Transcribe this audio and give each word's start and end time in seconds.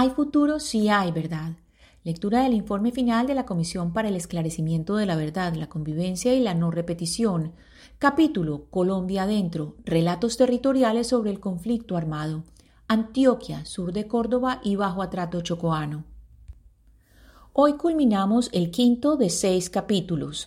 ¿Hay 0.00 0.10
futuro? 0.10 0.60
Sí 0.60 0.88
hay 0.88 1.10
verdad. 1.10 1.54
Lectura 2.04 2.44
del 2.44 2.54
informe 2.54 2.92
final 2.92 3.26
de 3.26 3.34
la 3.34 3.44
Comisión 3.44 3.92
para 3.92 4.06
el 4.06 4.14
Esclarecimiento 4.14 4.94
de 4.94 5.06
la 5.06 5.16
Verdad, 5.16 5.54
la 5.54 5.68
Convivencia 5.68 6.32
y 6.34 6.40
la 6.40 6.54
No 6.54 6.70
Repetición. 6.70 7.54
Capítulo 7.98 8.66
Colombia 8.70 9.24
Adentro. 9.24 9.74
Relatos 9.84 10.36
territoriales 10.36 11.08
sobre 11.08 11.32
el 11.32 11.40
conflicto 11.40 11.96
armado. 11.96 12.44
Antioquia, 12.86 13.64
sur 13.64 13.92
de 13.92 14.06
Córdoba 14.06 14.60
y 14.62 14.76
Bajo 14.76 15.02
Atrato 15.02 15.40
Chocoano. 15.40 16.04
Hoy 17.52 17.72
culminamos 17.72 18.50
el 18.52 18.70
quinto 18.70 19.16
de 19.16 19.30
seis 19.30 19.68
capítulos. 19.68 20.46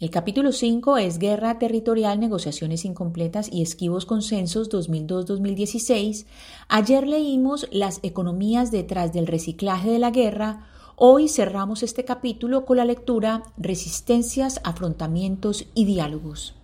El 0.00 0.08
capítulo 0.08 0.52
5 0.52 0.96
es 0.96 1.18
Guerra 1.18 1.58
Territorial, 1.58 2.18
Negociaciones 2.20 2.86
Incompletas 2.86 3.52
y 3.52 3.60
Esquivos 3.60 4.06
Consensos 4.06 4.70
2002-2016. 4.70 6.24
Ayer 6.68 7.06
leímos 7.06 7.68
Las 7.70 8.00
economías 8.02 8.70
detrás 8.70 9.12
del 9.12 9.26
reciclaje 9.26 9.90
de 9.90 9.98
la 9.98 10.10
guerra. 10.10 10.66
Hoy 10.96 11.28
cerramos 11.28 11.82
este 11.82 12.06
capítulo 12.06 12.64
con 12.64 12.78
la 12.78 12.86
lectura 12.86 13.42
Resistencias, 13.58 14.62
Afrontamientos 14.64 15.66
y 15.74 15.84
Diálogos. 15.84 16.54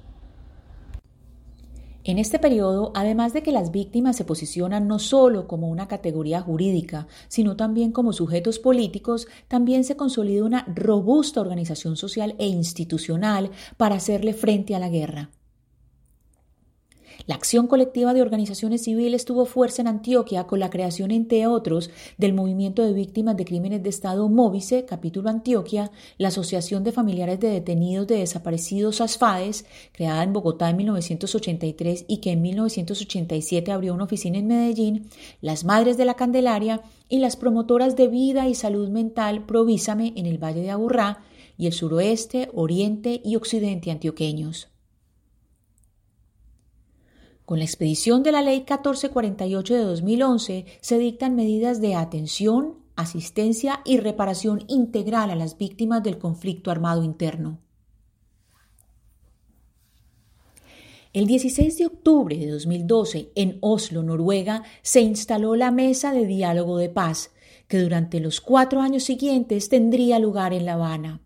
En 2.09 2.21
este 2.21 2.39
periodo, 2.39 2.93
además 2.95 3.33
de 3.33 3.43
que 3.43 3.51
las 3.51 3.73
víctimas 3.73 4.15
se 4.15 4.25
posicionan 4.25 4.87
no 4.87 5.01
solo 5.01 5.49
como 5.49 5.69
una 5.69 5.89
categoría 5.89 6.41
jurídica, 6.41 7.09
sino 7.27 7.57
también 7.57 7.91
como 7.91 8.13
sujetos 8.13 8.61
políticos, 8.61 9.27
también 9.49 9.83
se 9.83 9.97
consolida 9.97 10.45
una 10.45 10.65
robusta 10.73 11.41
organización 11.41 11.97
social 11.97 12.37
e 12.39 12.47
institucional 12.47 13.51
para 13.77 13.97
hacerle 13.97 14.35
frente 14.35 14.77
a 14.77 14.79
la 14.79 14.89
guerra. 14.89 15.31
La 17.25 17.35
acción 17.35 17.67
colectiva 17.67 18.13
de 18.13 18.23
organizaciones 18.23 18.85
civiles 18.85 19.25
tuvo 19.25 19.47
fuerza 19.47 19.83
en 19.83 19.89
Antioquia 19.89 20.45
con 20.45 20.61
la 20.61 20.71
creación, 20.71 21.11
entre 21.11 21.47
otros, 21.47 21.91
del 22.19 22.35
Movimiento 22.35 22.83
de 22.83 22.93
Víctimas 22.93 23.37
de 23.37 23.45
Crímenes 23.45 23.83
de 23.83 23.89
Estado 23.89 24.29
Móvice, 24.29 24.85
capítulo 24.85 25.31
Antioquia, 25.31 25.91
la 26.19 26.29
Asociación 26.29 26.85
de 26.85 26.93
Familiares 26.93 27.41
de 27.41 27.49
Detenidos 27.49 28.07
de 28.07 28.19
Desaparecidos 28.19 29.01
ASFADES, 29.01 29.65
creada 29.93 30.23
en 30.23 30.33
Bogotá 30.33 30.69
en 30.69 30.77
1983 30.77 32.05
y 32.07 32.19
que 32.19 32.33
en 32.33 32.43
1987 32.43 33.73
abrió 33.73 33.95
una 33.95 34.05
oficina 34.05 34.39
en 34.39 34.47
Medellín, 34.47 35.09
las 35.41 35.65
Madres 35.65 35.97
de 35.97 36.05
la 36.05 36.15
Candelaria 36.15 36.83
y 37.09 37.19
las 37.19 37.37
promotoras 37.37 37.97
de 37.97 38.09
vida 38.09 38.49
y 38.49 38.55
salud 38.55 38.89
mental 38.89 39.47
Provísame 39.47 40.13
en 40.17 40.27
el 40.27 40.43
Valle 40.43 40.61
de 40.61 40.71
Aburrá 40.71 41.23
y 41.59 41.67
el 41.67 41.73
suroeste, 41.73 42.51
oriente 42.53 43.21
y 43.25 43.37
occidente 43.37 43.91
antioqueños. 43.91 44.69
Con 47.47 47.61
la 47.61 47.65
expedición 47.65 48.25
de 48.25 48.33
la 48.33 48.43
Ley 48.43 48.59
1448 48.59 49.75
de 49.75 49.85
2011 49.85 50.67
se 50.81 50.99
dictan 50.99 51.37
medidas 51.37 51.81
de 51.81 51.95
atención, 51.95 52.75
asistencia 52.97 53.83
y 53.85 53.99
reparación 53.99 54.65
integral 54.67 55.31
a 55.31 55.37
las 55.37 55.57
víctimas 55.57 56.03
del 56.03 56.19
conflicto 56.19 56.73
armado 56.73 57.05
interno. 57.05 57.61
El 61.13 61.29
16 61.29 61.79
de 61.79 61.87
octubre 61.87 62.37
de 62.37 62.51
2012, 62.51 63.31
en 63.37 63.59
Oslo, 63.61 64.03
Noruega, 64.03 64.65
se 64.83 65.01
instaló 65.01 65.55
la 65.55 65.71
Mesa 65.71 66.13
de 66.13 66.27
Diálogo 66.27 66.79
de 66.79 66.89
Paz, 66.89 67.31
que 67.69 67.79
durante 67.79 68.19
los 68.19 68.41
cuatro 68.41 68.81
años 68.81 69.05
siguientes 69.05 69.69
tendría 69.69 70.19
lugar 70.19 70.53
en 70.53 70.67
La 70.67 70.75
Habana. 70.75 71.26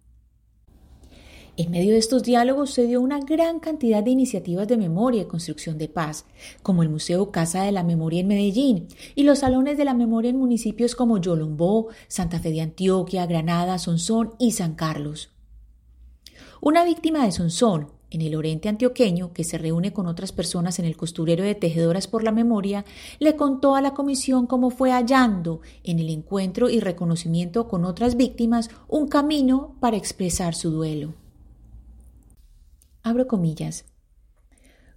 En 1.60 1.70
medio 1.70 1.92
de 1.92 1.98
estos 1.98 2.22
diálogos 2.22 2.70
se 2.70 2.86
dio 2.86 3.02
una 3.02 3.20
gran 3.20 3.60
cantidad 3.60 4.02
de 4.02 4.10
iniciativas 4.10 4.66
de 4.66 4.78
memoria 4.78 5.20
y 5.20 5.26
construcción 5.26 5.76
de 5.76 5.88
paz, 5.88 6.24
como 6.62 6.82
el 6.82 6.88
Museo 6.88 7.30
Casa 7.30 7.64
de 7.64 7.70
la 7.70 7.84
Memoria 7.84 8.20
en 8.20 8.28
Medellín 8.28 8.88
y 9.14 9.24
los 9.24 9.40
salones 9.40 9.76
de 9.76 9.84
la 9.84 9.92
memoria 9.92 10.30
en 10.30 10.38
municipios 10.38 10.94
como 10.94 11.18
Yolombó, 11.18 11.88
Santa 12.08 12.38
Fe 12.38 12.50
de 12.50 12.62
Antioquia, 12.62 13.26
Granada, 13.26 13.78
Sonsón 13.78 14.36
y 14.38 14.52
San 14.52 14.74
Carlos. 14.74 15.32
Una 16.62 16.82
víctima 16.82 17.26
de 17.26 17.32
Sonsón, 17.32 17.88
en 18.08 18.22
el 18.22 18.36
oriente 18.36 18.70
antioqueño, 18.70 19.34
que 19.34 19.44
se 19.44 19.58
reúne 19.58 19.92
con 19.92 20.06
otras 20.06 20.32
personas 20.32 20.78
en 20.78 20.86
el 20.86 20.96
costurero 20.96 21.44
de 21.44 21.54
Tejedoras 21.54 22.08
por 22.08 22.24
la 22.24 22.32
Memoria, 22.32 22.86
le 23.18 23.36
contó 23.36 23.74
a 23.74 23.82
la 23.82 23.92
comisión 23.92 24.46
cómo 24.46 24.70
fue 24.70 24.92
hallando 24.92 25.60
en 25.84 25.98
el 25.98 26.08
encuentro 26.08 26.70
y 26.70 26.80
reconocimiento 26.80 27.68
con 27.68 27.84
otras 27.84 28.16
víctimas 28.16 28.70
un 28.88 29.08
camino 29.08 29.74
para 29.78 29.98
expresar 29.98 30.54
su 30.54 30.70
duelo 30.70 31.12
abro 33.10 33.26
comillas, 33.26 33.84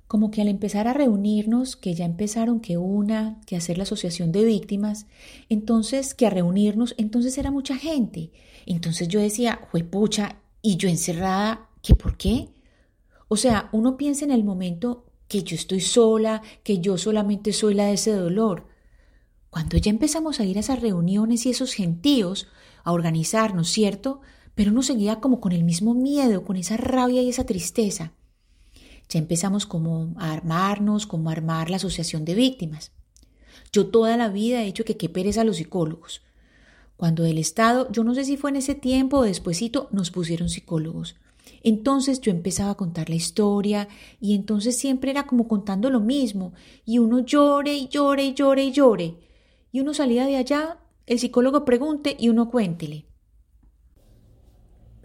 como 0.08 0.30
que 0.30 0.42
al 0.42 0.48
empezar 0.48 0.88
a 0.88 0.94
reunirnos, 0.94 1.76
que 1.76 1.96
ya 1.96 2.06
empezaron 2.06 2.60
que 2.60 2.78
una, 2.78 3.42
que 3.48 3.56
hacer 3.56 3.78
la 3.78 3.84
asociación 3.84 4.32
de 4.32 4.44
víctimas, 4.44 5.08
entonces 5.50 6.14
que 6.14 6.28
a 6.28 6.30
reunirnos, 6.30 6.94
entonces 6.98 7.38
era 7.38 7.50
mucha 7.50 7.76
gente. 7.78 8.32
Entonces 8.66 9.08
yo 9.08 9.20
decía, 9.20 9.60
pucha, 9.90 10.38
y 10.62 10.78
yo 10.78 10.88
encerrada, 10.88 11.68
¿qué 11.82 11.96
por 11.96 12.16
qué? 12.16 12.50
O 13.28 13.38
sea, 13.38 13.70
uno 13.72 13.98
piensa 13.98 14.24
en 14.24 14.32
el 14.32 14.44
momento 14.44 15.06
que 15.28 15.44
yo 15.44 15.56
estoy 15.56 15.82
sola, 15.82 16.44
que 16.64 16.80
yo 16.80 17.00
solamente 17.00 17.52
soy 17.52 17.74
la 17.74 17.88
de 17.88 17.94
ese 17.94 18.14
dolor. 18.14 18.68
Cuando 19.50 19.78
ya 19.78 19.90
empezamos 19.90 20.40
a 20.40 20.46
ir 20.46 20.58
a 20.58 20.60
esas 20.60 20.80
reuniones 20.80 21.46
y 21.46 21.50
esos 21.50 21.74
gentíos, 21.74 22.48
a 22.84 22.92
organizarnos, 22.92 23.70
¿cierto? 23.70 24.22
Pero 24.56 24.72
uno 24.72 24.84
seguía 24.84 25.20
como 25.20 25.40
con 25.40 25.52
el 25.52 25.64
mismo 25.64 25.94
miedo, 25.94 26.44
con 26.44 26.58
esa 26.58 26.78
rabia 26.78 27.22
y 27.22 27.30
esa 27.30 27.46
tristeza. 27.46 28.14
Ya 29.10 29.20
empezamos 29.20 29.66
como 29.66 30.14
a 30.18 30.32
armarnos, 30.32 31.08
como 31.08 31.30
a 31.30 31.34
armar 31.34 31.70
la 31.70 31.78
asociación 31.78 32.26
de 32.26 32.36
víctimas. 32.36 32.92
Yo 33.72 33.88
toda 33.88 34.18
la 34.18 34.30
vida 34.30 34.62
he 34.62 34.66
dicho 34.66 34.86
que 34.86 34.98
qué 34.98 35.10
pereza 35.10 35.42
a 35.42 35.44
los 35.44 35.58
psicólogos. 35.58 36.22
Cuando 36.96 37.26
el 37.26 37.38
Estado, 37.38 37.92
yo 37.92 38.04
no 38.04 38.16
sé 38.16 38.24
si 38.24 38.38
fue 38.38 38.52
en 38.52 38.58
ese 38.58 38.76
tiempo 38.76 39.18
o 39.18 39.24
despuesito, 39.24 39.90
nos 39.92 40.12
pusieron 40.12 40.50
psicólogos. 40.50 41.16
Entonces 41.64 42.22
yo 42.22 42.32
empezaba 42.32 42.72
a 42.72 42.76
contar 42.76 43.10
la 43.10 43.16
historia 43.16 43.88
y 44.20 44.36
entonces 44.36 44.78
siempre 44.78 45.12
era 45.12 45.26
como 45.26 45.48
contando 45.48 45.90
lo 45.90 46.00
mismo 46.00 46.54
y 46.86 47.00
uno 47.00 47.20
llore 47.20 47.74
y 47.76 47.88
llore 47.88 48.26
y 48.26 48.34
llore 48.34 48.64
y 48.66 48.72
llore. 48.72 49.18
Y 49.72 49.80
uno 49.80 49.94
salía 49.94 50.26
de 50.26 50.38
allá, 50.38 50.78
el 51.06 51.20
psicólogo 51.20 51.66
pregunte 51.66 52.16
y 52.20 52.30
uno 52.30 52.50
cuéntele. 52.50 53.06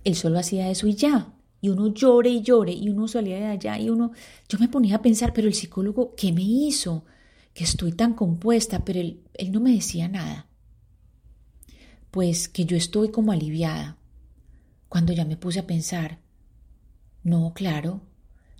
Él 0.04 0.14
solo 0.14 0.38
hacía 0.38 0.70
eso 0.70 0.86
y 0.86 0.94
ya. 0.94 1.34
Y 1.60 1.70
uno 1.70 1.88
llore 1.88 2.30
y 2.30 2.42
llore 2.42 2.72
y 2.72 2.88
uno 2.88 3.08
salía 3.08 3.38
de 3.38 3.46
allá 3.46 3.78
y 3.78 3.90
uno, 3.90 4.12
yo 4.48 4.58
me 4.58 4.68
ponía 4.68 4.96
a 4.96 5.02
pensar, 5.02 5.32
pero 5.32 5.48
el 5.48 5.54
psicólogo, 5.54 6.14
¿qué 6.16 6.32
me 6.32 6.42
hizo? 6.42 7.04
Que 7.52 7.64
estoy 7.64 7.92
tan 7.92 8.14
compuesta, 8.14 8.84
pero 8.84 9.00
él, 9.00 9.22
él 9.34 9.50
no 9.50 9.60
me 9.60 9.72
decía 9.72 10.08
nada. 10.08 10.46
Pues 12.10 12.48
que 12.48 12.64
yo 12.64 12.76
estoy 12.76 13.10
como 13.10 13.32
aliviada. 13.32 13.98
Cuando 14.88 15.12
ya 15.12 15.24
me 15.24 15.36
puse 15.36 15.58
a 15.58 15.66
pensar, 15.66 16.20
no, 17.24 17.52
claro, 17.54 18.02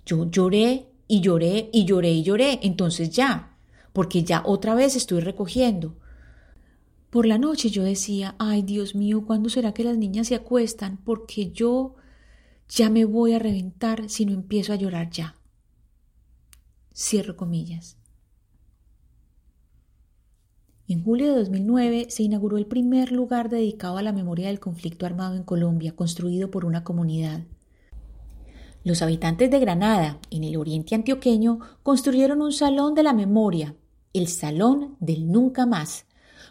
yo 0.05 0.29
lloré 0.29 0.87
y 1.07 1.21
lloré 1.21 1.69
y 1.71 1.85
lloré 1.85 2.11
y 2.11 2.23
lloré, 2.23 2.59
entonces 2.61 3.09
ya, 3.09 3.57
porque 3.93 4.23
ya 4.23 4.43
otra 4.45 4.75
vez 4.75 4.95
estoy 4.95 5.21
recogiendo, 5.21 5.98
por 7.09 7.25
la 7.25 7.37
noche 7.37 7.69
yo 7.69 7.83
decía, 7.83 8.35
ay 8.37 8.61
Dios 8.61 8.95
mío, 8.95 9.25
¿cuándo 9.25 9.49
será 9.49 9.73
que 9.73 9.83
las 9.83 9.97
niñas 9.97 10.27
se 10.27 10.35
acuestan? 10.35 10.97
Porque 11.03 11.51
yo 11.51 11.95
ya 12.67 12.89
me 12.89 13.05
voy 13.05 13.33
a 13.33 13.39
reventar 13.39 14.09
si 14.09 14.25
no 14.25 14.33
empiezo 14.33 14.73
a 14.73 14.75
llorar 14.75 15.09
ya. 15.09 15.35
Cierro 16.93 17.35
comillas. 17.35 17.97
En 20.87 21.03
julio 21.03 21.27
de 21.27 21.39
2009 21.39 22.07
se 22.09 22.23
inauguró 22.23 22.57
el 22.57 22.65
primer 22.65 23.11
lugar 23.11 23.49
dedicado 23.49 23.97
a 23.97 24.01
la 24.01 24.11
memoria 24.11 24.47
del 24.47 24.59
conflicto 24.59 25.05
armado 25.05 25.35
en 25.35 25.43
Colombia, 25.43 25.95
construido 25.95 26.49
por 26.49 26.65
una 26.65 26.83
comunidad. 26.83 27.41
Los 28.83 29.01
habitantes 29.01 29.51
de 29.51 29.59
Granada, 29.59 30.19
en 30.31 30.43
el 30.43 30.57
oriente 30.57 30.95
antioqueño, 30.95 31.59
construyeron 31.83 32.41
un 32.41 32.51
salón 32.51 32.95
de 32.95 33.03
la 33.03 33.13
memoria, 33.13 33.75
el 34.13 34.27
Salón 34.27 34.95
del 34.99 35.31
Nunca 35.31 35.67
Más, 35.67 36.05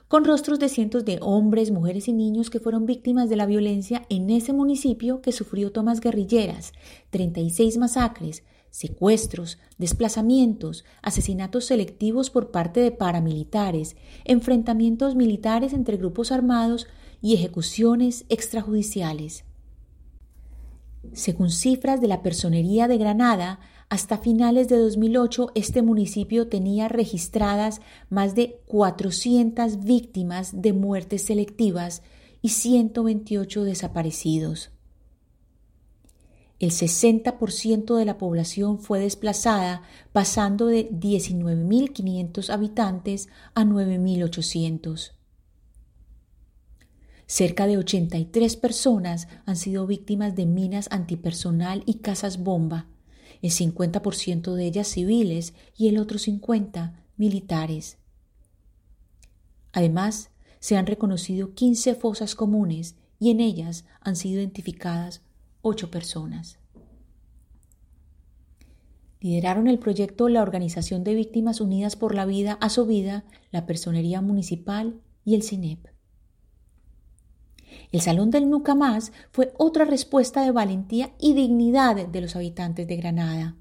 con 0.08 0.24
rostros 0.24 0.58
de 0.58 0.70
cientos 0.70 1.04
de 1.04 1.18
hombres, 1.20 1.70
mujeres 1.70 2.08
y 2.08 2.14
niños 2.14 2.48
que 2.48 2.60
fueron 2.60 2.86
víctimas 2.86 3.28
de 3.28 3.36
la 3.36 3.46
violencia 3.46 4.06
en 4.08 4.30
ese 4.30 4.54
municipio 4.54 5.20
que 5.20 5.32
sufrió 5.32 5.70
tomas 5.70 6.00
guerrilleras, 6.00 6.72
36 7.10 7.76
masacres, 7.76 8.42
secuestros, 8.70 9.58
desplazamientos, 9.76 10.84
asesinatos 11.02 11.66
selectivos 11.66 12.30
por 12.30 12.50
parte 12.50 12.80
de 12.80 12.90
paramilitares, 12.90 13.96
enfrentamientos 14.24 15.14
militares 15.14 15.74
entre 15.74 15.98
grupos 15.98 16.32
armados 16.32 16.86
y 17.20 17.34
ejecuciones 17.34 18.24
extrajudiciales. 18.30 19.44
Según 21.12 21.50
cifras 21.50 22.00
de 22.00 22.08
la 22.08 22.22
Personería 22.22 22.88
de 22.88 22.98
Granada, 22.98 23.60
hasta 23.90 24.18
finales 24.18 24.68
de 24.68 24.76
2008, 24.76 25.52
este 25.54 25.80
municipio 25.80 26.48
tenía 26.48 26.88
registradas 26.88 27.80
más 28.10 28.34
de 28.34 28.60
400 28.66 29.82
víctimas 29.82 30.60
de 30.60 30.74
muertes 30.74 31.24
selectivas 31.24 32.02
y 32.42 32.50
128 32.50 33.64
desaparecidos. 33.64 34.70
El 36.58 36.70
60% 36.70 37.96
de 37.96 38.04
la 38.04 38.18
población 38.18 38.78
fue 38.78 39.00
desplazada, 39.00 39.82
pasando 40.12 40.66
de 40.66 40.90
19.500 40.90 42.50
habitantes 42.50 43.28
a 43.54 43.64
9.800. 43.64 45.12
Cerca 47.26 47.66
de 47.66 47.78
83 47.78 48.56
personas 48.56 49.28
han 49.46 49.56
sido 49.56 49.86
víctimas 49.86 50.34
de 50.34 50.46
minas 50.46 50.88
antipersonal 50.90 51.84
y 51.86 51.94
casas 51.94 52.42
bomba, 52.42 52.86
el 53.42 53.50
50% 53.50 54.54
de 54.54 54.66
ellas 54.66 54.88
civiles 54.88 55.54
y 55.76 55.88
el 55.88 55.98
otro 55.98 56.18
50% 56.18 56.92
militares. 57.16 57.98
Además, 59.72 60.30
se 60.60 60.76
han 60.76 60.86
reconocido 60.86 61.54
15 61.54 61.94
fosas 61.94 62.34
comunes 62.34 62.96
y 63.18 63.30
en 63.30 63.40
ellas 63.40 63.84
han 64.00 64.16
sido 64.16 64.40
identificadas 64.40 65.22
8 65.62 65.90
personas. 65.90 66.58
Lideraron 69.20 69.66
el 69.66 69.80
proyecto 69.80 70.28
la 70.28 70.42
Organización 70.42 71.02
de 71.02 71.14
Víctimas 71.14 71.60
Unidas 71.60 71.96
por 71.96 72.14
la 72.14 72.24
Vida, 72.24 72.56
Asovida, 72.60 73.24
la 73.50 73.66
Personería 73.66 74.20
Municipal 74.20 75.00
y 75.24 75.34
el 75.34 75.42
CINEP. 75.42 75.97
El 77.90 78.00
Salón 78.02 78.30
del 78.30 78.50
Nunca 78.50 78.74
Más 78.74 79.12
fue 79.30 79.52
otra 79.56 79.84
respuesta 79.84 80.42
de 80.42 80.50
valentía 80.50 81.12
y 81.18 81.32
dignidad 81.32 82.06
de 82.06 82.20
los 82.20 82.36
habitantes 82.36 82.86
de 82.86 82.96
Granada. 82.96 83.56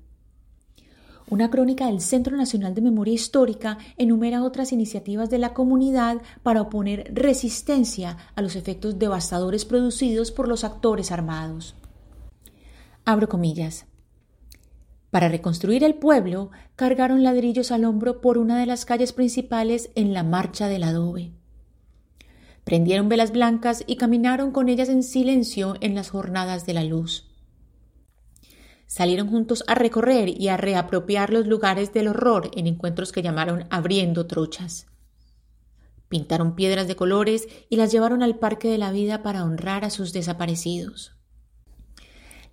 Una 1.29 1.49
crónica 1.49 1.87
del 1.87 1.99
Centro 1.99 2.37
Nacional 2.37 2.73
de 2.73 2.81
Memoria 2.81 3.13
Histórica 3.13 3.77
enumera 3.97 4.43
otras 4.43 4.71
iniciativas 4.71 5.29
de 5.29 5.37
la 5.37 5.53
comunidad 5.53 6.21
para 6.41 6.61
oponer 6.61 7.11
resistencia 7.13 8.17
a 8.35 8.41
los 8.41 8.55
efectos 8.55 8.97
devastadores 8.97 9.65
producidos 9.65 10.31
por 10.31 10.47
los 10.47 10.63
actores 10.63 11.11
armados. 11.11 11.75
Abro 13.03 13.27
comillas. 13.27 13.85
Para 15.11 15.29
reconstruir 15.29 15.83
el 15.83 15.95
pueblo, 15.95 16.51
cargaron 16.75 17.23
ladrillos 17.23 17.71
al 17.71 17.85
hombro 17.85 18.21
por 18.21 18.37
una 18.37 18.59
de 18.59 18.65
las 18.65 18.85
calles 18.85 19.13
principales 19.13 19.89
en 19.95 20.13
la 20.13 20.23
marcha 20.23 20.67
del 20.67 20.83
adobe. 20.83 21.36
Prendieron 22.67 23.07
velas 23.07 23.31
blancas 23.31 23.85
y 23.87 23.95
caminaron 23.95 24.51
con 24.51 24.67
ellas 24.67 24.89
en 24.89 25.01
silencio 25.01 25.75
en 25.79 25.95
las 25.95 26.09
jornadas 26.09 26.65
de 26.65 26.73
la 26.73 26.83
luz. 26.83 27.25
Salieron 28.87 29.29
juntos 29.29 29.63
a 29.67 29.75
recorrer 29.75 30.27
y 30.27 30.49
a 30.49 30.57
reapropiar 30.57 31.31
los 31.31 31.47
lugares 31.47 31.93
del 31.93 32.09
horror 32.09 32.51
en 32.57 32.67
encuentros 32.67 33.13
que 33.13 33.21
llamaron 33.21 33.67
abriendo 33.69 34.27
trochas. 34.27 34.87
Pintaron 36.09 36.55
piedras 36.55 36.89
de 36.89 36.97
colores 36.97 37.47
y 37.69 37.77
las 37.77 37.93
llevaron 37.93 38.21
al 38.21 38.37
Parque 38.37 38.67
de 38.67 38.77
la 38.77 38.91
Vida 38.91 39.23
para 39.23 39.45
honrar 39.45 39.85
a 39.85 39.89
sus 39.89 40.11
desaparecidos. 40.11 41.16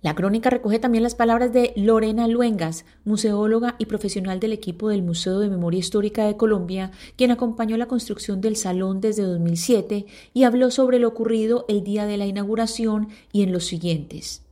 La 0.05 0.13
crónica 0.13 0.51
recoge 0.51 0.77
también 0.77 1.03
las 1.03 1.15
palabras 1.15 1.51
de 1.51 1.73
Lorena 1.75 2.27
Luengas, 2.27 2.85
museóloga 3.05 3.73
y 3.79 3.87
profesional 3.87 4.39
del 4.39 4.53
equipo 4.53 4.89
del 4.89 5.01
Museo 5.01 5.39
de 5.39 5.49
Memoria 5.49 5.79
Histórica 5.79 6.27
de 6.27 6.37
Colombia, 6.37 6.91
quien 7.15 7.31
acompañó 7.31 7.75
la 7.75 7.87
construcción 7.87 8.39
del 8.39 8.55
salón 8.55 9.01
desde 9.01 9.23
2007 9.23 10.05
y 10.31 10.43
habló 10.43 10.69
sobre 10.69 10.99
lo 10.99 11.07
ocurrido 11.07 11.65
el 11.69 11.83
día 11.83 12.05
de 12.05 12.17
la 12.17 12.27
inauguración 12.27 13.07
y 13.31 13.41
en 13.41 13.51
los 13.51 13.65
siguientes. 13.65 14.43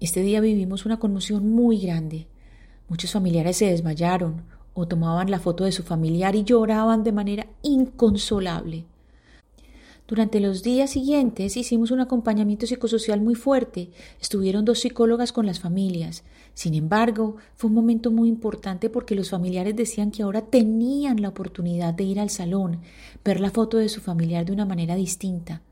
Este 0.00 0.22
día 0.22 0.40
vivimos 0.40 0.86
una 0.86 0.98
conmoción 0.98 1.50
muy 1.50 1.78
grande. 1.78 2.28
Muchos 2.88 3.12
familiares 3.12 3.58
se 3.58 3.66
desmayaron 3.66 4.44
o 4.72 4.88
tomaban 4.88 5.30
la 5.30 5.38
foto 5.38 5.64
de 5.64 5.72
su 5.72 5.82
familiar 5.82 6.34
y 6.34 6.44
lloraban 6.44 7.04
de 7.04 7.12
manera 7.12 7.46
inconsolable. 7.60 8.86
Durante 10.12 10.40
los 10.40 10.62
días 10.62 10.90
siguientes 10.90 11.56
hicimos 11.56 11.90
un 11.90 12.00
acompañamiento 12.00 12.66
psicosocial 12.66 13.22
muy 13.22 13.34
fuerte. 13.34 13.88
Estuvieron 14.20 14.66
dos 14.66 14.80
psicólogas 14.80 15.32
con 15.32 15.46
las 15.46 15.58
familias. 15.58 16.22
Sin 16.52 16.74
embargo, 16.74 17.36
fue 17.56 17.68
un 17.68 17.74
momento 17.76 18.10
muy 18.10 18.28
importante 18.28 18.90
porque 18.90 19.14
los 19.14 19.30
familiares 19.30 19.74
decían 19.74 20.10
que 20.10 20.22
ahora 20.22 20.42
tenían 20.42 21.22
la 21.22 21.30
oportunidad 21.30 21.94
de 21.94 22.04
ir 22.04 22.20
al 22.20 22.28
salón, 22.28 22.82
ver 23.24 23.40
la 23.40 23.50
foto 23.50 23.78
de 23.78 23.88
su 23.88 24.02
familiar 24.02 24.44
de 24.44 24.52
una 24.52 24.66
manera 24.66 24.96
distinta, 24.96 25.62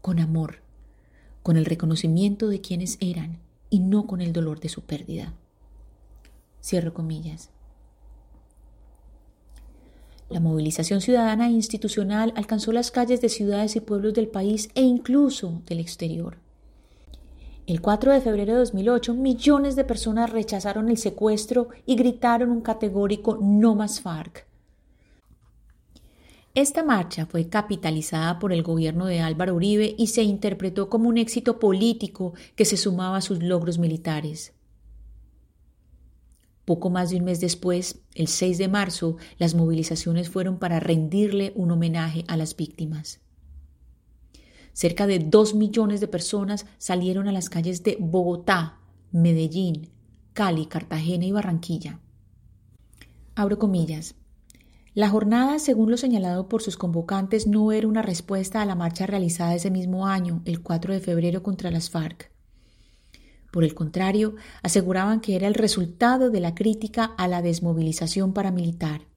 con 0.00 0.20
amor, 0.20 0.62
con 1.42 1.56
el 1.56 1.64
reconocimiento 1.64 2.46
de 2.46 2.60
quienes 2.60 2.98
eran 3.00 3.40
y 3.68 3.80
no 3.80 4.06
con 4.06 4.20
el 4.20 4.32
dolor 4.32 4.60
de 4.60 4.68
su 4.68 4.82
pérdida. 4.82 5.34
Cierro 6.62 6.94
comillas. 6.94 7.50
La 10.28 10.40
movilización 10.40 11.00
ciudadana 11.00 11.46
e 11.46 11.52
institucional 11.52 12.34
alcanzó 12.36 12.72
las 12.72 12.90
calles 12.90 13.20
de 13.22 13.30
ciudades 13.30 13.76
y 13.76 13.80
pueblos 13.80 14.12
del 14.12 14.28
país 14.28 14.68
e 14.74 14.82
incluso 14.82 15.62
del 15.66 15.80
exterior. 15.80 16.36
El 17.66 17.80
4 17.80 18.12
de 18.12 18.20
febrero 18.20 18.52
de 18.52 18.58
2008, 18.60 19.14
millones 19.14 19.76
de 19.76 19.84
personas 19.84 20.30
rechazaron 20.30 20.90
el 20.90 20.98
secuestro 20.98 21.68
y 21.86 21.96
gritaron 21.96 22.50
un 22.50 22.60
categórico 22.60 23.38
no 23.40 23.74
más 23.74 24.00
FARC. 24.00 24.46
Esta 26.54 26.82
marcha 26.82 27.24
fue 27.24 27.48
capitalizada 27.48 28.38
por 28.38 28.52
el 28.52 28.62
gobierno 28.62 29.06
de 29.06 29.20
Álvaro 29.20 29.54
Uribe 29.54 29.94
y 29.96 30.08
se 30.08 30.22
interpretó 30.22 30.88
como 30.88 31.08
un 31.08 31.16
éxito 31.16 31.58
político 31.58 32.34
que 32.54 32.64
se 32.64 32.76
sumaba 32.76 33.18
a 33.18 33.22
sus 33.22 33.42
logros 33.42 33.78
militares. 33.78 34.52
Poco 36.68 36.90
más 36.90 37.08
de 37.08 37.16
un 37.16 37.24
mes 37.24 37.40
después, 37.40 38.02
el 38.14 38.28
6 38.28 38.58
de 38.58 38.68
marzo, 38.68 39.16
las 39.38 39.54
movilizaciones 39.54 40.28
fueron 40.28 40.58
para 40.58 40.80
rendirle 40.80 41.50
un 41.54 41.70
homenaje 41.70 42.26
a 42.28 42.36
las 42.36 42.54
víctimas. 42.54 43.20
Cerca 44.74 45.06
de 45.06 45.18
dos 45.18 45.54
millones 45.54 46.00
de 46.00 46.08
personas 46.08 46.66
salieron 46.76 47.26
a 47.26 47.32
las 47.32 47.48
calles 47.48 47.84
de 47.84 47.96
Bogotá, 47.98 48.80
Medellín, 49.12 49.88
Cali, 50.34 50.66
Cartagena 50.66 51.24
y 51.24 51.32
Barranquilla. 51.32 52.00
Abro 53.34 53.58
comillas. 53.58 54.14
La 54.92 55.08
jornada, 55.08 55.60
según 55.60 55.90
lo 55.90 55.96
señalado 55.96 56.50
por 56.50 56.60
sus 56.60 56.76
convocantes, 56.76 57.46
no 57.46 57.72
era 57.72 57.88
una 57.88 58.02
respuesta 58.02 58.60
a 58.60 58.66
la 58.66 58.74
marcha 58.74 59.06
realizada 59.06 59.54
ese 59.54 59.70
mismo 59.70 60.06
año, 60.06 60.42
el 60.44 60.60
4 60.60 60.92
de 60.92 61.00
febrero, 61.00 61.42
contra 61.42 61.70
las 61.70 61.88
FARC. 61.88 62.30
Por 63.58 63.64
el 63.64 63.74
contrario, 63.74 64.36
aseguraban 64.62 65.20
que 65.20 65.34
era 65.34 65.48
el 65.48 65.54
resultado 65.54 66.30
de 66.30 66.38
la 66.38 66.54
crítica 66.54 67.04
a 67.04 67.26
la 67.26 67.42
desmovilización 67.42 68.32
paramilitar. 68.32 69.08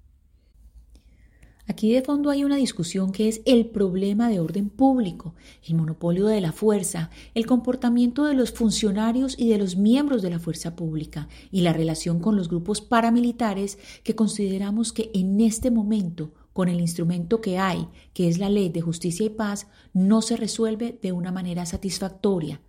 Aquí 1.68 1.94
de 1.94 2.02
fondo 2.02 2.32
hay 2.32 2.44
una 2.44 2.56
discusión 2.56 3.12
que 3.12 3.28
es 3.28 3.44
el 3.46 3.68
problema 3.68 4.30
de 4.30 4.40
orden 4.40 4.70
público, 4.70 5.36
el 5.68 5.76
monopolio 5.76 6.26
de 6.26 6.42
la 6.42 6.54
fuerza, 6.54 7.12
el 7.36 7.46
comportamiento 7.46 8.26
de 8.26 8.34
los 8.34 8.52
funcionarios 8.52 9.38
y 9.38 9.48
de 9.48 9.60
los 9.60 9.76
miembros 9.76 10.24
de 10.24 10.32
la 10.32 10.40
fuerza 10.40 10.76
pública 10.76 11.28
y 11.52 11.62
la 11.62 11.74
relación 11.74 12.20
con 12.20 12.36
los 12.36 12.50
grupos 12.50 12.82
paramilitares 12.82 13.78
que 14.04 14.16
consideramos 14.16 14.92
que 14.92 15.12
en 15.14 15.40
este 15.40 15.70
momento, 15.70 16.34
con 16.52 16.68
el 16.68 16.82
instrumento 16.82 17.42
que 17.42 17.60
hay, 17.60 17.88
que 18.16 18.28
es 18.28 18.40
la 18.40 18.50
ley 18.50 18.70
de 18.70 18.82
justicia 18.82 19.24
y 19.24 19.30
paz, 19.30 19.68
no 19.94 20.24
se 20.24 20.36
resuelve 20.36 20.98
de 21.00 21.12
una 21.12 21.32
manera 21.32 21.68
satisfactoria, 21.68 22.60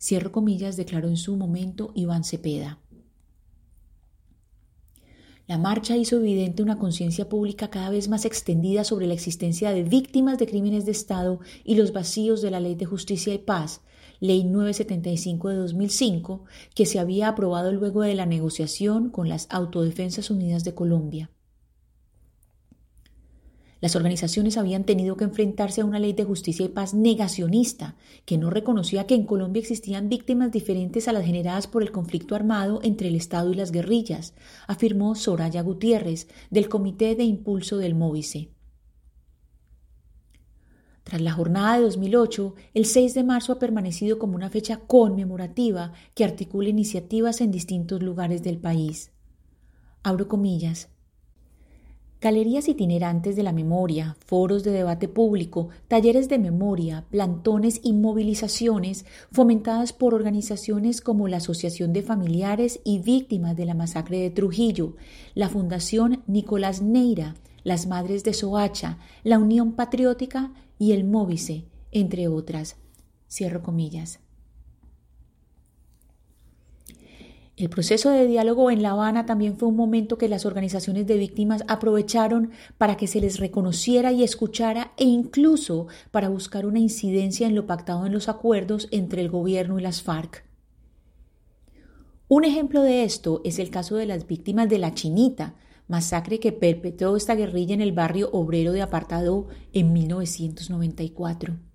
Cierro 0.00 0.32
comillas, 0.32 0.76
declaró 0.76 1.08
en 1.08 1.16
su 1.16 1.36
momento 1.36 1.90
Iván 1.94 2.24
Cepeda. 2.24 2.78
La 5.48 5.56
marcha 5.56 5.96
hizo 5.96 6.18
evidente 6.18 6.62
una 6.62 6.78
conciencia 6.78 7.28
pública 7.28 7.70
cada 7.70 7.88
vez 7.88 8.08
más 8.08 8.26
extendida 8.26 8.84
sobre 8.84 9.06
la 9.06 9.14
existencia 9.14 9.72
de 9.72 9.82
víctimas 9.82 10.36
de 10.38 10.46
crímenes 10.46 10.84
de 10.84 10.92
Estado 10.92 11.40
y 11.64 11.74
los 11.74 11.94
vacíos 11.94 12.42
de 12.42 12.50
la 12.50 12.60
Ley 12.60 12.74
de 12.74 12.84
Justicia 12.84 13.32
y 13.32 13.38
Paz, 13.38 13.80
Ley 14.20 14.44
975 14.44 15.48
de 15.48 15.56
2005, 15.56 16.44
que 16.74 16.84
se 16.84 16.98
había 16.98 17.28
aprobado 17.28 17.72
luego 17.72 18.02
de 18.02 18.14
la 18.14 18.26
negociación 18.26 19.08
con 19.08 19.30
las 19.30 19.46
Autodefensas 19.50 20.30
Unidas 20.30 20.64
de 20.64 20.74
Colombia. 20.74 21.30
Las 23.80 23.94
organizaciones 23.94 24.56
habían 24.56 24.84
tenido 24.84 25.16
que 25.16 25.24
enfrentarse 25.24 25.80
a 25.80 25.84
una 25.84 26.00
ley 26.00 26.12
de 26.12 26.24
justicia 26.24 26.66
y 26.66 26.68
paz 26.68 26.94
negacionista, 26.94 27.94
que 28.24 28.36
no 28.36 28.50
reconocía 28.50 29.06
que 29.06 29.14
en 29.14 29.24
Colombia 29.24 29.60
existían 29.60 30.08
víctimas 30.08 30.50
diferentes 30.50 31.06
a 31.06 31.12
las 31.12 31.24
generadas 31.24 31.68
por 31.68 31.82
el 31.82 31.92
conflicto 31.92 32.34
armado 32.34 32.80
entre 32.82 33.08
el 33.08 33.14
Estado 33.14 33.52
y 33.52 33.54
las 33.54 33.70
guerrillas, 33.70 34.34
afirmó 34.66 35.14
Soraya 35.14 35.62
Gutiérrez, 35.62 36.26
del 36.50 36.68
Comité 36.68 37.14
de 37.14 37.24
Impulso 37.24 37.78
del 37.78 37.94
Móvice. 37.94 38.50
Tras 41.04 41.22
la 41.22 41.32
jornada 41.32 41.76
de 41.76 41.84
2008, 41.84 42.54
el 42.74 42.84
6 42.84 43.14
de 43.14 43.24
marzo 43.24 43.52
ha 43.52 43.58
permanecido 43.58 44.18
como 44.18 44.34
una 44.34 44.50
fecha 44.50 44.80
conmemorativa 44.80 45.92
que 46.14 46.24
articula 46.24 46.68
iniciativas 46.68 47.40
en 47.40 47.50
distintos 47.50 48.02
lugares 48.02 48.42
del 48.42 48.58
país. 48.58 49.12
Abro 50.02 50.28
comillas. 50.28 50.90
Galerías 52.20 52.66
itinerantes 52.66 53.36
de 53.36 53.44
la 53.44 53.52
memoria, 53.52 54.16
foros 54.26 54.64
de 54.64 54.72
debate 54.72 55.06
público, 55.06 55.68
talleres 55.86 56.28
de 56.28 56.40
memoria, 56.40 57.04
plantones 57.10 57.80
y 57.84 57.92
movilizaciones 57.92 59.06
fomentadas 59.30 59.92
por 59.92 60.14
organizaciones 60.14 61.00
como 61.00 61.28
la 61.28 61.36
Asociación 61.36 61.92
de 61.92 62.02
Familiares 62.02 62.80
y 62.82 62.98
Víctimas 62.98 63.56
de 63.56 63.66
la 63.66 63.74
Masacre 63.74 64.18
de 64.18 64.30
Trujillo, 64.30 64.96
la 65.34 65.48
Fundación 65.48 66.24
Nicolás 66.26 66.82
Neira, 66.82 67.36
las 67.62 67.86
Madres 67.86 68.24
de 68.24 68.34
Soacha, 68.34 68.98
la 69.22 69.38
Unión 69.38 69.72
Patriótica 69.74 70.52
y 70.76 70.92
el 70.92 71.04
Móvice, 71.04 71.66
entre 71.92 72.26
otras. 72.26 72.78
Cierro 73.28 73.62
comillas. 73.62 74.18
El 77.58 77.70
proceso 77.70 78.10
de 78.10 78.28
diálogo 78.28 78.70
en 78.70 78.82
La 78.82 78.92
Habana 78.92 79.26
también 79.26 79.56
fue 79.56 79.68
un 79.68 79.74
momento 79.74 80.16
que 80.16 80.28
las 80.28 80.46
organizaciones 80.46 81.08
de 81.08 81.16
víctimas 81.16 81.64
aprovecharon 81.66 82.52
para 82.78 82.96
que 82.96 83.08
se 83.08 83.20
les 83.20 83.40
reconociera 83.40 84.12
y 84.12 84.22
escuchara 84.22 84.92
e 84.96 85.02
incluso 85.02 85.88
para 86.12 86.28
buscar 86.28 86.66
una 86.66 86.78
incidencia 86.78 87.48
en 87.48 87.56
lo 87.56 87.66
pactado 87.66 88.06
en 88.06 88.12
los 88.12 88.28
acuerdos 88.28 88.86
entre 88.92 89.22
el 89.22 89.28
gobierno 89.28 89.76
y 89.76 89.82
las 89.82 90.02
FARC. 90.02 90.44
Un 92.28 92.44
ejemplo 92.44 92.80
de 92.82 93.02
esto 93.02 93.40
es 93.42 93.58
el 93.58 93.70
caso 93.70 93.96
de 93.96 94.06
las 94.06 94.28
víctimas 94.28 94.68
de 94.68 94.78
la 94.78 94.94
Chinita, 94.94 95.56
masacre 95.88 96.38
que 96.38 96.52
perpetró 96.52 97.16
esta 97.16 97.34
guerrilla 97.34 97.74
en 97.74 97.80
el 97.80 97.90
barrio 97.90 98.30
obrero 98.30 98.70
de 98.70 98.82
Apartado 98.82 99.48
en 99.72 99.92
1994. 99.92 101.67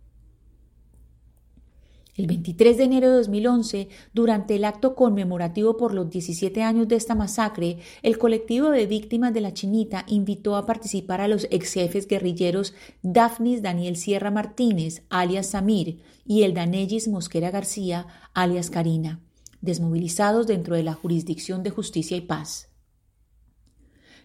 El 2.15 2.27
23 2.27 2.77
de 2.77 2.83
enero 2.83 3.09
de 3.09 3.17
2011, 3.17 3.89
durante 4.13 4.55
el 4.55 4.65
acto 4.65 4.93
conmemorativo 4.93 5.77
por 5.77 5.95
los 5.95 6.11
17 6.11 6.61
años 6.61 6.87
de 6.87 6.95
esta 6.95 7.15
masacre, 7.15 7.79
el 8.03 8.19
colectivo 8.19 8.69
de 8.69 8.85
víctimas 8.85 9.33
de 9.33 9.41
la 9.41 9.53
Chinita 9.53 10.05
invitó 10.07 10.55
a 10.55 10.67
participar 10.67 11.21
a 11.21 11.27
los 11.27 11.47
ex 11.49 11.73
jefes 11.73 12.07
guerrilleros 12.07 12.75
Daphnis 13.01 13.63
Daniel 13.63 13.95
Sierra 13.95 14.29
Martínez, 14.29 15.01
alias 15.09 15.47
Samir, 15.47 16.01
y 16.23 16.43
el 16.43 16.53
Danellis 16.53 17.07
Mosquera 17.07 17.49
García, 17.49 18.05
alias 18.35 18.69
Karina, 18.69 19.19
desmovilizados 19.61 20.45
dentro 20.45 20.75
de 20.75 20.83
la 20.83 20.93
jurisdicción 20.93 21.63
de 21.63 21.71
justicia 21.71 22.15
y 22.15 22.21
paz. 22.21 22.72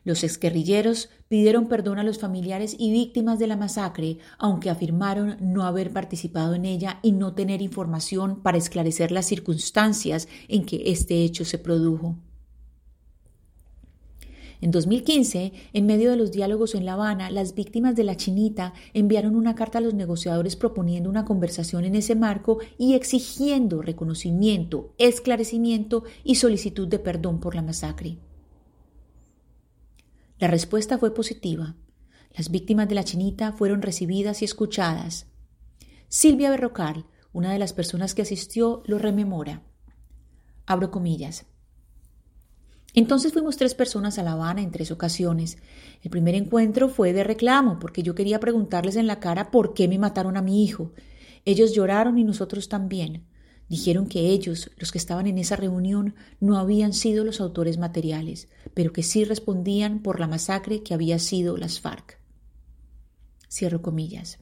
Los 0.08 0.24
exguerrilleros 0.24 1.10
pidieron 1.28 1.68
perdón 1.68 1.98
a 1.98 2.02
los 2.02 2.18
familiares 2.18 2.74
y 2.78 2.90
víctimas 2.90 3.38
de 3.38 3.46
la 3.46 3.58
masacre, 3.58 4.16
aunque 4.38 4.70
afirmaron 4.70 5.36
no 5.38 5.64
haber 5.64 5.92
participado 5.92 6.54
en 6.54 6.64
ella 6.64 6.98
y 7.02 7.12
no 7.12 7.34
tener 7.34 7.60
información 7.60 8.40
para 8.40 8.56
esclarecer 8.56 9.12
las 9.12 9.26
circunstancias 9.26 10.26
en 10.48 10.64
que 10.64 10.84
este 10.86 11.24
hecho 11.24 11.44
se 11.44 11.58
produjo. 11.58 12.16
En 14.62 14.70
2015, 14.70 15.52
en 15.74 15.84
medio 15.84 16.10
de 16.10 16.16
los 16.16 16.32
diálogos 16.32 16.74
en 16.74 16.86
La 16.86 16.94
Habana, 16.94 17.30
las 17.30 17.54
víctimas 17.54 17.94
de 17.94 18.04
la 18.04 18.16
Chinita 18.16 18.72
enviaron 18.94 19.36
una 19.36 19.54
carta 19.54 19.76
a 19.76 19.82
los 19.82 19.92
negociadores 19.92 20.56
proponiendo 20.56 21.10
una 21.10 21.26
conversación 21.26 21.84
en 21.84 21.94
ese 21.94 22.14
marco 22.14 22.60
y 22.78 22.94
exigiendo 22.94 23.82
reconocimiento, 23.82 24.94
esclarecimiento 24.96 26.04
y 26.24 26.36
solicitud 26.36 26.88
de 26.88 26.98
perdón 26.98 27.40
por 27.40 27.54
la 27.54 27.60
masacre. 27.60 28.16
La 30.38 30.47
respuesta 30.47 30.99
fue 30.99 31.12
positiva. 31.14 31.75
Las 32.37 32.50
víctimas 32.50 32.88
de 32.88 32.95
la 32.95 33.04
chinita 33.04 33.52
fueron 33.52 33.83
recibidas 33.83 34.42
y 34.42 34.45
escuchadas. 34.45 35.26
Silvia 36.09 36.50
Berrocal, 36.50 37.07
una 37.33 37.52
de 37.52 37.59
las 37.59 37.73
personas 37.73 38.14
que 38.14 38.23
asistió, 38.23 38.83
lo 38.87 38.99
rememora. 38.99 39.62
Abro 40.66 40.90
comillas. 40.90 41.47
Entonces 42.95 43.33
fuimos 43.33 43.57
tres 43.57 43.75
personas 43.75 44.18
a 44.18 44.23
La 44.23 44.33
Habana 44.33 44.62
en 44.62 44.71
tres 44.71 44.90
ocasiones. 44.90 45.59
El 46.02 46.11
primer 46.11 46.35
encuentro 46.35 46.88
fue 46.88 47.12
de 47.12 47.25
reclamo, 47.25 47.78
porque 47.78 48.02
yo 48.02 48.14
quería 48.14 48.40
preguntarles 48.40 48.97
en 48.97 49.07
la 49.07 49.21
cara 49.21 49.50
por 49.50 49.75
qué 49.75 49.88
me 49.88 49.99
mataron 49.99 50.37
a 50.37 50.42
mi 50.42 50.64
hijo. 50.64 50.92
Ellos 51.45 51.75
lloraron 51.75 52.18
y 52.18 52.25
nosotros 52.25 52.68
también. 52.68 53.27
Dijeron 53.68 54.06
que 54.06 54.30
ellos, 54.30 54.70
los 54.78 54.92
que 54.92 54.98
estaban 54.98 55.26
en 55.26 55.37
esa 55.37 55.54
reunión, 55.54 56.14
no 56.40 56.56
habían 56.56 56.94
sido 56.94 57.22
los 57.22 57.40
autores 57.40 57.76
materiales, 57.76 58.48
pero 58.72 58.92
que 58.92 59.02
sí 59.02 59.25
respondían 59.25 60.00
por 60.00 60.20
la 60.20 60.26
masacre 60.26 60.82
que 60.82 60.94
había 60.94 61.18
sido 61.18 61.58
las 61.58 61.78
FARC. 61.80 62.18
Cierro 63.50 63.82
comillas. 63.82 64.38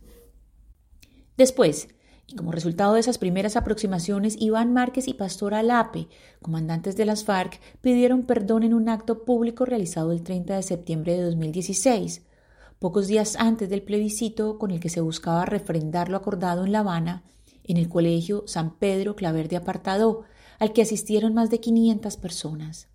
Después, 1.37 1.89
y 2.29 2.37
como 2.37 2.53
resultado 2.53 2.95
de 2.95 3.01
esas 3.01 3.19
primeras 3.19 3.57
aproximaciones, 3.57 4.37
Iván 4.41 4.73
Márquez 4.73 5.09
y 5.09 5.15
Pastor 5.15 5.55
Alape, 5.55 6.09
comandantes 6.41 6.97
de 6.97 7.05
las 7.05 7.25
FARC, 7.25 7.61
pidieron 7.81 8.27
perdón 8.27 8.63
en 8.63 8.75
un 8.75 8.89
acto 8.89 9.25
público 9.25 9.65
realizado 9.65 10.13
el 10.13 10.23
30 10.23 10.57
de 10.57 10.63
septiembre 10.63 11.17
de 11.17 11.23
2016, 11.23 12.23
pocos 12.79 13.09
días 13.09 13.35
antes 13.37 13.69
del 13.69 13.83
plebiscito 13.83 14.59
con 14.59 14.71
el 14.71 14.79
que 14.79 14.89
se 14.89 15.01
buscaba 15.01 15.47
refrendar 15.47 16.11
lo 16.11 16.17
acordado 16.17 16.65
en 16.65 16.73
La 16.73 16.81
Habana 16.81 17.25
en 17.67 17.77
el 17.77 17.89
Colegio 17.89 18.45
San 18.47 18.77
Pedro 18.77 19.17
Claver 19.17 19.49
de 19.49 19.57
Apartado, 19.57 20.25
al 20.59 20.73
que 20.73 20.83
asistieron 20.83 21.35
más 21.35 21.51
de 21.51 21.61
500 21.61 22.17
personas. 22.17 22.89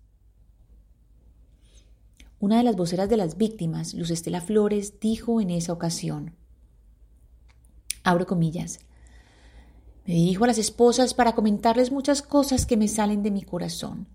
Una 2.40 2.58
de 2.58 2.64
las 2.64 2.74
voceras 2.74 3.08
de 3.08 3.16
las 3.16 3.36
víctimas, 3.36 3.94
Luz 3.94 4.10
Estela 4.10 4.40
Flores, 4.40 4.98
dijo 4.98 5.40
en 5.40 5.50
esa 5.50 5.72
ocasión, 5.72 6.34
abro 8.02 8.26
comillas, 8.26 8.80
me 10.04 10.14
dirijo 10.14 10.42
a 10.42 10.48
las 10.48 10.58
esposas 10.58 11.14
para 11.14 11.34
comentarles 11.34 11.92
muchas 11.92 12.22
cosas 12.22 12.66
que 12.66 12.76
me 12.76 12.88
salen 12.88 13.22
de 13.22 13.30
mi 13.30 13.42
corazón. 13.42 14.08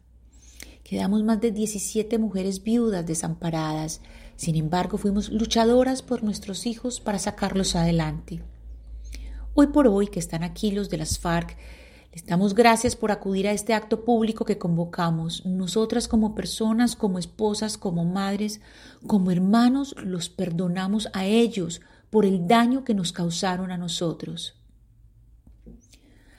Quedamos 0.84 1.24
más 1.24 1.40
de 1.40 1.52
17 1.52 2.18
mujeres 2.18 2.64
viudas 2.64 3.06
desamparadas, 3.06 4.02
sin 4.36 4.56
embargo 4.56 4.98
fuimos 4.98 5.30
luchadoras 5.30 6.02
por 6.02 6.24
nuestros 6.24 6.66
hijos 6.66 7.00
para 7.00 7.20
sacarlos 7.20 7.76
adelante. 7.76 8.42
Hoy 9.60 9.66
por 9.66 9.88
hoy 9.88 10.06
que 10.06 10.20
están 10.20 10.44
aquí 10.44 10.70
los 10.70 10.88
de 10.92 11.00
las 11.00 11.18
FARC, 11.18 11.58
les 12.14 12.24
damos 12.28 12.54
gracias 12.54 12.96
por 12.96 13.10
acudir 13.10 13.48
a 13.48 13.54
este 13.54 13.74
acto 13.74 14.06
público 14.06 14.46
que 14.46 14.60
convocamos. 14.60 15.48
Nosotras 15.48 16.08
como 16.08 16.36
personas, 16.36 16.96
como 16.96 17.18
esposas, 17.18 17.76
como 17.76 18.06
madres, 18.06 18.62
como 19.08 19.32
hermanos, 19.32 19.96
los 19.98 20.30
perdonamos 20.30 21.10
a 21.12 21.26
ellos 21.26 21.82
por 22.12 22.28
el 22.28 22.48
daño 22.48 22.84
que 22.84 22.94
nos 22.94 23.12
causaron 23.12 23.72
a 23.72 23.80
nosotros. 23.80 24.62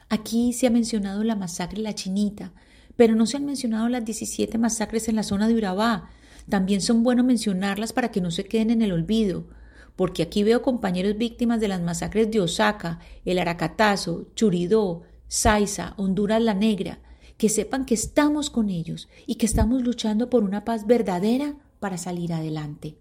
Aquí 0.09 0.53
se 0.53 0.69
ha 0.69 0.71
mencionado 0.71 1.25
la 1.25 1.35
masacre 1.35 1.83
La 1.83 1.97
Chinita, 1.97 2.53
pero 2.95 3.17
no 3.17 3.27
se 3.27 3.39
han 3.39 3.47
mencionado 3.47 3.89
las 3.89 4.05
17 4.05 4.59
masacres 4.59 5.09
en 5.09 5.17
la 5.17 5.25
zona 5.25 5.49
de 5.49 5.57
Urabá. 5.57 6.09
También 6.49 6.81
son 6.81 7.03
buenos 7.03 7.27
mencionarlas 7.27 7.93
para 7.93 8.13
que 8.13 8.21
no 8.21 8.31
se 8.31 8.45
queden 8.45 8.71
en 8.71 8.83
el 8.83 8.93
olvido 8.93 9.58
porque 9.99 10.23
aquí 10.23 10.45
veo 10.45 10.63
compañeros 10.63 11.19
víctimas 11.19 11.59
de 11.59 11.67
las 11.67 11.83
masacres 11.83 12.31
de 12.31 12.41
Osaka, 12.41 13.01
el 13.25 13.37
Aracatazo, 13.37 14.29
Churidó, 14.37 15.03
Saiza, 15.27 15.95
Honduras 15.97 16.41
la 16.41 16.55
Negra, 16.55 17.01
que 17.37 17.49
sepan 17.49 17.85
que 17.85 17.95
estamos 17.95 18.49
con 18.49 18.71
ellos 18.71 19.09
y 19.27 19.35
que 19.35 19.47
estamos 19.47 19.83
luchando 19.83 20.31
por 20.31 20.45
una 20.45 20.65
paz 20.65 20.87
verdadera 20.87 21.57
para 21.81 21.99
salir 21.99 22.33
adelante. 22.33 22.97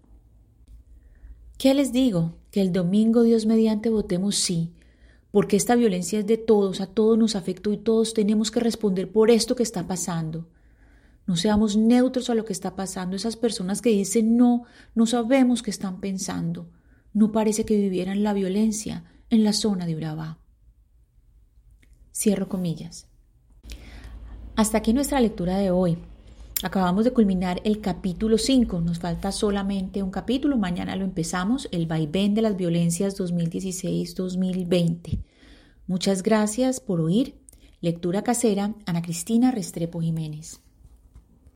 ¿Qué 1.56 1.72
les 1.72 1.92
digo? 1.92 2.34
Que 2.50 2.62
el 2.62 2.72
domingo 2.72 3.22
Dios 3.22 3.46
mediante 3.46 3.90
votemos 3.90 4.34
sí, 4.34 4.72
porque 5.30 5.56
esta 5.56 5.76
violencia 5.76 6.18
es 6.18 6.26
de 6.26 6.36
todos, 6.36 6.80
a 6.80 6.88
todos 6.88 7.16
nos 7.16 7.36
afectó 7.36 7.72
y 7.72 7.76
todos 7.76 8.12
tenemos 8.12 8.50
que 8.50 8.58
responder 8.58 9.08
por 9.12 9.30
esto 9.30 9.54
que 9.54 9.62
está 9.62 9.86
pasando. 9.86 10.48
No 11.28 11.36
seamos 11.36 11.76
neutros 11.76 12.28
a 12.28 12.34
lo 12.34 12.44
que 12.44 12.52
está 12.52 12.74
pasando. 12.74 13.14
Esas 13.14 13.36
personas 13.36 13.82
que 13.82 13.90
dicen 13.90 14.36
no, 14.36 14.64
no 14.96 15.06
sabemos 15.06 15.62
qué 15.62 15.70
están 15.70 16.00
pensando 16.00 16.66
no 17.18 17.32
parece 17.32 17.64
que 17.64 17.76
vivieran 17.76 18.22
la 18.22 18.32
violencia 18.32 19.02
en 19.28 19.42
la 19.42 19.52
zona 19.52 19.86
de 19.86 19.96
Urabá. 19.96 20.38
Cierro 22.14 22.48
comillas. 22.48 23.08
Hasta 24.54 24.78
aquí 24.78 24.92
nuestra 24.92 25.20
lectura 25.20 25.58
de 25.58 25.72
hoy. 25.72 25.98
Acabamos 26.62 27.04
de 27.04 27.12
culminar 27.12 27.60
el 27.64 27.80
capítulo 27.80 28.38
5, 28.38 28.80
nos 28.80 29.00
falta 29.00 29.32
solamente 29.32 30.04
un 30.04 30.12
capítulo, 30.12 30.56
mañana 30.56 30.94
lo 30.94 31.04
empezamos, 31.04 31.68
el 31.72 31.86
vaivén 31.86 32.34
de 32.34 32.42
las 32.42 32.56
violencias 32.56 33.18
2016-2020. 33.18 35.18
Muchas 35.88 36.22
gracias 36.22 36.78
por 36.78 37.00
oír. 37.00 37.34
Lectura 37.80 38.22
casera, 38.22 38.76
Ana 38.86 39.02
Cristina 39.02 39.50
Restrepo 39.50 40.00
Jiménez. 40.00 40.60